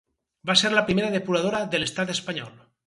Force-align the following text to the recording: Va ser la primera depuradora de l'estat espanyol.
Va 0.51 0.55
ser 0.61 0.71
la 0.77 0.83
primera 0.89 1.11
depuradora 1.17 1.63
de 1.77 1.85
l'estat 1.85 2.17
espanyol. 2.17 2.57